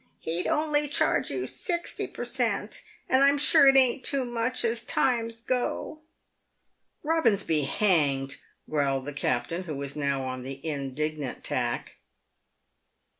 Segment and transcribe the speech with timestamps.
[0.19, 4.81] "He'd only charge you sixty per cent., and I'm sure it ain't too much, as
[4.81, 5.99] times go.""
[7.05, 8.37] Eobins be hanged!"
[8.67, 11.97] growled the captain, who was now on the indignant tack.